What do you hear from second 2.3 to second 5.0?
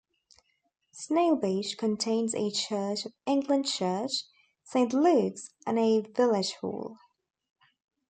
a Church of England church, Saint